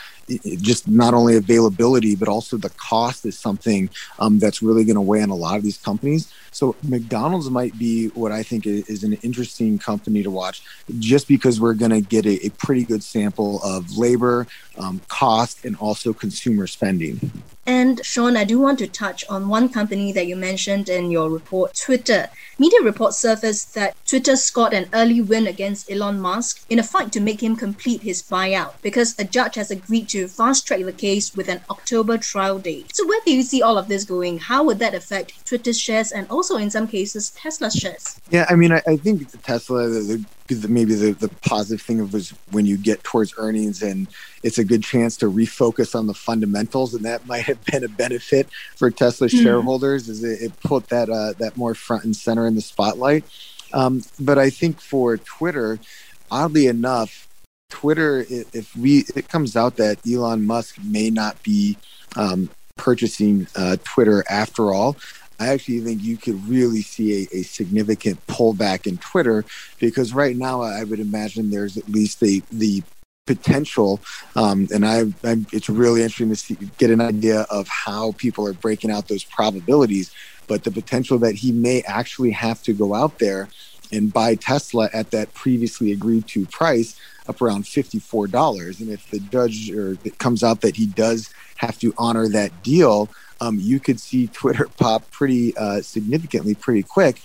just 0.61 0.87
not 0.87 1.13
only 1.13 1.35
availability 1.35 2.15
but 2.15 2.27
also 2.27 2.57
the 2.57 2.69
cost 2.71 3.25
is 3.25 3.37
something 3.37 3.89
um, 4.19 4.39
that's 4.39 4.61
really 4.61 4.83
going 4.83 4.95
to 4.95 5.01
weigh 5.01 5.21
on 5.21 5.29
a 5.29 5.35
lot 5.35 5.57
of 5.57 5.63
these 5.63 5.77
companies. 5.77 6.31
So 6.51 6.75
McDonald's 6.83 7.49
might 7.49 7.77
be 7.79 8.07
what 8.09 8.31
I 8.31 8.43
think 8.43 8.67
is 8.67 9.03
an 9.03 9.13
interesting 9.23 9.79
company 9.79 10.21
to 10.21 10.29
watch, 10.29 10.61
just 10.99 11.27
because 11.27 11.61
we're 11.61 11.73
going 11.73 11.91
to 11.91 12.01
get 12.01 12.25
a, 12.25 12.45
a, 12.45 12.49
pretty 12.49 12.83
good 12.83 13.03
sample 13.03 13.63
of 13.63 13.97
labor, 13.97 14.47
um, 14.77 15.01
cost, 15.07 15.63
and 15.63 15.77
also 15.77 16.13
consumer 16.13 16.67
spending. 16.67 17.31
And 17.65 18.03
Shawn, 18.05 18.35
I 18.35 18.43
do 18.43 18.59
want 18.59 18.79
to 18.79 18.87
touch 18.87 19.23
on 19.29 19.47
one 19.47 19.69
company 19.69 20.11
that 20.11 20.27
you 20.27 20.35
mentioned 20.35 20.89
in 20.89 21.09
your 21.09 21.29
report, 21.29 21.73
Twitter. 21.75 22.29
Media 22.59 22.81
reports 22.81 23.17
surfaced 23.17 23.73
that 23.75 23.95
Twitter 24.05 24.35
scored 24.35 24.73
an 24.73 24.89
early 24.93 25.21
win 25.21 25.47
against 25.47 25.89
Elon 25.89 26.19
Musk 26.19 26.65
in 26.69 26.79
a 26.79 26.83
fight 26.83 27.11
to 27.13 27.21
make 27.21 27.41
him 27.41 27.55
complete 27.55 28.01
his 28.01 28.21
buyout 28.21 28.73
because 28.81 29.17
a 29.17 29.23
judge 29.23 29.55
has 29.55 29.71
agreed 29.71 30.09
to 30.09 30.20
fast 30.27 30.67
track 30.67 30.81
the 30.81 30.91
case 30.91 31.35
with 31.35 31.47
an 31.47 31.61
October 31.69 32.17
trial 32.17 32.59
date. 32.59 32.95
So, 32.95 33.07
where 33.07 33.19
do 33.25 33.33
you 33.33 33.43
see 33.43 33.61
all 33.61 33.77
of 33.77 33.87
this 33.87 34.03
going? 34.03 34.39
How 34.39 34.63
would 34.63 34.79
that 34.79 34.93
affect 34.93 35.45
Twitter's 35.45 35.79
shares 35.79 36.11
and 36.11 36.27
also, 36.29 36.57
in 36.57 36.69
some 36.69 36.87
cases, 36.87 37.29
Tesla's 37.31 37.73
shares? 37.73 38.19
Yeah, 38.29 38.45
I 38.49 38.55
mean, 38.55 38.71
I, 38.71 38.81
I 38.87 38.97
think 38.97 39.29
Tesla, 39.43 39.87
the, 39.87 40.25
the, 40.47 40.67
maybe 40.67 40.95
the, 40.95 41.11
the 41.11 41.29
positive 41.47 41.81
thing 41.81 41.99
of 41.99 42.13
was 42.13 42.29
when 42.51 42.65
you 42.65 42.77
get 42.77 43.03
towards 43.03 43.33
earnings 43.37 43.81
and 43.81 44.07
it's 44.43 44.57
a 44.57 44.65
good 44.65 44.83
chance 44.83 45.15
to 45.17 45.31
refocus 45.31 45.95
on 45.95 46.07
the 46.07 46.13
fundamentals, 46.13 46.93
and 46.93 47.05
that 47.05 47.25
might 47.31 47.43
have 47.43 47.63
been 47.65 47.83
a 47.83 47.89
benefit 47.89 48.47
for 48.75 48.89
Tesla 48.91 49.27
mm-hmm. 49.27 49.43
shareholders, 49.43 50.09
as 50.09 50.23
it, 50.23 50.41
it, 50.41 50.59
put 50.61 50.89
that 50.89 51.09
uh, 51.09 51.33
that 51.39 51.57
more 51.57 51.75
front 51.75 52.03
and 52.03 52.15
center 52.15 52.47
in 52.47 52.55
the 52.55 52.61
spotlight. 52.61 53.23
Um, 53.73 54.03
but 54.19 54.37
I 54.37 54.49
think 54.49 54.81
for 54.81 55.17
Twitter, 55.17 55.79
oddly 56.29 56.67
enough, 56.67 57.27
Twitter, 57.71 58.25
if 58.29 58.75
we 58.75 59.05
it 59.15 59.27
comes 59.27 59.55
out 59.55 59.77
that 59.77 59.97
Elon 60.07 60.45
Musk 60.45 60.77
may 60.83 61.09
not 61.09 61.41
be 61.41 61.77
um, 62.15 62.49
purchasing 62.75 63.47
uh, 63.55 63.77
Twitter 63.83 64.23
after 64.29 64.71
all, 64.71 64.97
I 65.39 65.47
actually 65.47 65.79
think 65.79 66.03
you 66.03 66.17
could 66.17 66.47
really 66.47 66.83
see 66.83 67.23
a, 67.23 67.37
a, 67.37 67.41
significant 67.41 68.25
pullback 68.27 68.85
in 68.85 68.97
Twitter 68.97 69.43
because 69.79 70.13
right 70.13 70.37
now 70.37 70.61
I 70.61 70.83
would 70.83 70.99
imagine 70.99 71.49
there's 71.49 71.77
at 71.77 71.89
least 71.89 72.19
the 72.19 72.43
the 72.51 72.83
potential, 73.25 73.99
um, 74.35 74.67
and 74.73 74.85
I, 74.85 75.05
I, 75.23 75.37
it's 75.51 75.69
really 75.69 76.03
interesting 76.03 76.29
to 76.29 76.35
see, 76.35 76.57
get 76.77 76.91
an 76.91 77.01
idea 77.01 77.41
of 77.49 77.67
how 77.67 78.11
people 78.13 78.45
are 78.47 78.53
breaking 78.53 78.91
out 78.91 79.07
those 79.07 79.23
probabilities. 79.23 80.11
But 80.47 80.63
the 80.63 80.71
potential 80.71 81.17
that 81.19 81.35
he 81.35 81.51
may 81.51 81.81
actually 81.83 82.31
have 82.31 82.61
to 82.63 82.73
go 82.73 82.93
out 82.93 83.19
there 83.19 83.47
and 83.91 84.11
buy 84.11 84.35
Tesla 84.35 84.89
at 84.93 85.11
that 85.11 85.33
previously 85.33 85.91
agreed 85.91 86.27
to 86.27 86.45
price 86.45 86.99
up 87.27 87.41
around 87.41 87.63
$54. 87.63 88.79
And 88.79 88.89
if 88.89 89.09
the 89.09 89.19
judge 89.19 89.71
or 89.71 89.97
it 90.03 90.17
comes 90.17 90.43
out 90.43 90.61
that 90.61 90.75
he 90.75 90.87
does 90.87 91.33
have 91.57 91.77
to 91.79 91.93
honor 91.97 92.27
that 92.29 92.63
deal, 92.63 93.09
um, 93.39 93.57
you 93.59 93.79
could 93.79 93.99
see 93.99 94.27
Twitter 94.27 94.67
pop 94.77 95.09
pretty 95.11 95.55
uh, 95.57 95.81
significantly 95.81 96.55
pretty 96.55 96.83
quick. 96.83 97.21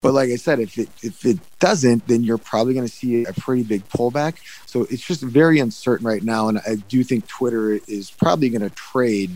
But 0.00 0.14
like 0.14 0.30
I 0.30 0.36
said, 0.36 0.58
if 0.58 0.76
it 0.78 0.88
if 1.02 1.24
it 1.24 1.38
doesn't, 1.60 2.08
then 2.08 2.24
you're 2.24 2.36
probably 2.36 2.74
going 2.74 2.86
to 2.86 2.92
see 2.92 3.24
a 3.24 3.32
pretty 3.32 3.62
big 3.62 3.88
pullback. 3.88 4.34
So 4.66 4.82
it's 4.90 5.06
just 5.06 5.22
very 5.22 5.60
uncertain 5.60 6.04
right 6.04 6.24
now, 6.24 6.48
and 6.48 6.58
I 6.58 6.74
do 6.88 7.04
think 7.04 7.28
Twitter 7.28 7.78
is 7.86 8.10
probably 8.10 8.50
going 8.50 8.68
to 8.68 8.74
trade 8.74 9.30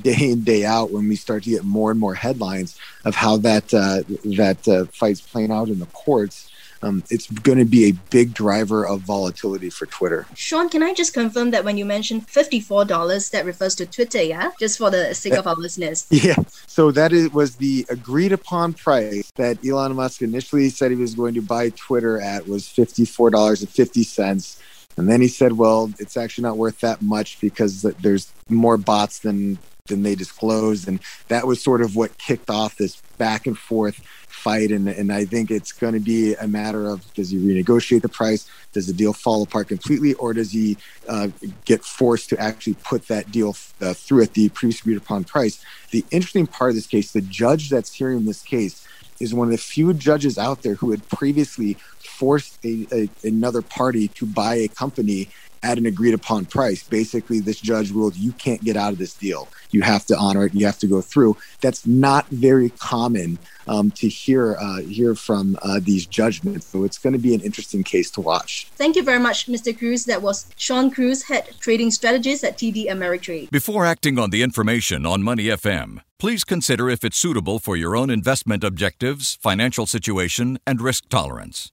day 0.00 0.30
in 0.30 0.42
day 0.42 0.64
out 0.64 0.90
when 0.90 1.06
we 1.06 1.16
start 1.16 1.44
to 1.44 1.50
get 1.50 1.64
more 1.64 1.90
and 1.90 2.00
more 2.00 2.14
headlines 2.14 2.78
of 3.04 3.14
how 3.14 3.36
that 3.38 3.72
uh, 3.74 4.02
that 4.36 4.66
uh, 4.66 4.86
fight's 4.86 5.20
playing 5.20 5.52
out 5.52 5.68
in 5.68 5.78
the 5.78 5.86
courts 5.86 6.50
um, 6.82 7.02
it's 7.10 7.30
going 7.30 7.58
to 7.58 7.64
be 7.64 7.86
a 7.86 7.92
big 8.10 8.34
driver 8.34 8.86
of 8.86 9.00
volatility 9.00 9.70
for 9.70 9.86
Twitter. 9.86 10.26
Shawn, 10.34 10.68
can 10.68 10.82
I 10.82 10.92
just 10.94 11.14
confirm 11.14 11.50
that 11.52 11.64
when 11.64 11.78
you 11.78 11.84
mentioned 11.84 12.26
$54, 12.28 13.30
that 13.30 13.44
refers 13.44 13.74
to 13.76 13.86
Twitter, 13.86 14.22
yeah? 14.22 14.50
Just 14.58 14.78
for 14.78 14.90
the 14.90 15.14
sake 15.14 15.34
of 15.34 15.46
our 15.46 15.54
listeners. 15.54 16.06
Yeah. 16.26 16.36
So 16.66 16.90
that 16.92 17.12
is, 17.12 17.30
was 17.32 17.56
the 17.56 17.86
agreed 17.88 18.32
upon 18.32 18.72
price 18.72 19.30
that 19.36 19.64
Elon 19.64 19.94
Musk 19.94 20.22
initially 20.22 20.70
said 20.70 20.90
he 20.90 20.96
was 20.96 21.14
going 21.14 21.34
to 21.34 21.42
buy 21.42 21.68
Twitter 21.70 22.20
at 22.20 22.48
was 22.48 22.64
$54.50. 22.64 24.58
And 24.96 25.08
then 25.08 25.20
he 25.20 25.28
said, 25.28 25.52
well, 25.52 25.92
it's 25.98 26.16
actually 26.16 26.42
not 26.42 26.56
worth 26.56 26.80
that 26.80 27.02
much 27.02 27.38
because 27.40 27.82
there's 27.82 28.32
more 28.48 28.76
bots 28.76 29.20
than 29.20 29.58
than 29.88 30.02
they 30.02 30.14
disclosed. 30.14 30.88
And 30.88 31.00
that 31.28 31.46
was 31.46 31.62
sort 31.62 31.82
of 31.82 31.96
what 31.96 32.18
kicked 32.18 32.50
off 32.50 32.76
this 32.76 33.00
back 33.18 33.46
and 33.46 33.56
forth 33.56 34.00
fight. 34.28 34.70
And, 34.70 34.88
and 34.88 35.12
I 35.12 35.24
think 35.24 35.50
it's 35.50 35.72
going 35.72 35.94
to 35.94 36.00
be 36.00 36.34
a 36.34 36.46
matter 36.46 36.88
of 36.88 37.12
does 37.14 37.30
he 37.30 37.38
renegotiate 37.38 38.02
the 38.02 38.08
price? 38.08 38.48
Does 38.72 38.86
the 38.86 38.92
deal 38.92 39.12
fall 39.12 39.42
apart 39.42 39.68
completely? 39.68 40.14
Or 40.14 40.32
does 40.32 40.52
he 40.52 40.76
uh, 41.08 41.28
get 41.64 41.84
forced 41.84 42.28
to 42.30 42.38
actually 42.38 42.74
put 42.74 43.08
that 43.08 43.32
deal 43.32 43.56
uh, 43.80 43.94
through 43.94 44.22
at 44.22 44.34
the 44.34 44.48
previously 44.50 44.92
agreed 44.92 45.02
upon 45.02 45.24
price? 45.24 45.64
The 45.90 46.04
interesting 46.10 46.46
part 46.46 46.70
of 46.70 46.76
this 46.76 46.86
case, 46.86 47.12
the 47.12 47.22
judge 47.22 47.70
that's 47.70 47.92
hearing 47.92 48.24
this 48.24 48.42
case, 48.42 48.86
is 49.18 49.34
one 49.34 49.48
of 49.48 49.52
the 49.52 49.58
few 49.58 49.94
judges 49.94 50.38
out 50.38 50.62
there 50.62 50.74
who 50.74 50.90
had 50.90 51.08
previously 51.08 51.74
forced 51.98 52.58
a, 52.64 52.86
a, 52.92 53.08
another 53.24 53.62
party 53.62 54.08
to 54.08 54.26
buy 54.26 54.54
a 54.56 54.68
company 54.68 55.28
at 55.62 55.78
an 55.78 55.86
agreed 55.86 56.14
upon 56.14 56.44
price. 56.44 56.82
Basically, 56.82 57.40
this 57.40 57.60
judge 57.60 57.90
ruled 57.90 58.16
you 58.16 58.32
can't 58.32 58.62
get 58.62 58.76
out 58.76 58.92
of 58.92 58.98
this 58.98 59.14
deal. 59.14 59.48
You 59.70 59.82
have 59.82 60.06
to 60.06 60.16
honor 60.16 60.46
it. 60.46 60.54
You 60.54 60.66
have 60.66 60.78
to 60.78 60.86
go 60.86 61.00
through. 61.00 61.36
That's 61.60 61.86
not 61.86 62.26
very 62.28 62.70
common 62.70 63.38
um, 63.68 63.90
to 63.92 64.08
hear 64.08 64.56
uh, 64.56 64.80
hear 64.82 65.14
from 65.14 65.58
uh, 65.62 65.80
these 65.82 66.06
judgments. 66.06 66.66
So 66.66 66.84
it's 66.84 66.98
going 66.98 67.12
to 67.12 67.18
be 67.18 67.34
an 67.34 67.40
interesting 67.40 67.82
case 67.82 68.10
to 68.12 68.20
watch. 68.20 68.68
Thank 68.76 68.96
you 68.96 69.02
very 69.02 69.18
much, 69.18 69.46
Mr. 69.46 69.76
Cruz. 69.76 70.04
That 70.04 70.22
was 70.22 70.46
Shawn 70.56 70.90
Cruz, 70.90 71.24
head 71.24 71.48
trading 71.60 71.90
strategist 71.90 72.44
at 72.44 72.58
TD 72.58 72.88
Ameritrade. 72.88 73.50
Before 73.50 73.84
acting 73.84 74.18
on 74.18 74.30
the 74.30 74.42
information 74.42 75.04
on 75.04 75.22
Money 75.22 75.44
FM, 75.44 76.00
please 76.18 76.44
consider 76.44 76.88
if 76.88 77.04
it's 77.04 77.16
suitable 77.16 77.58
for 77.58 77.76
your 77.76 77.96
own 77.96 78.10
investment 78.10 78.64
objectives, 78.64 79.36
financial 79.40 79.86
situation, 79.86 80.58
and 80.66 80.80
risk 80.80 81.08
tolerance. 81.08 81.72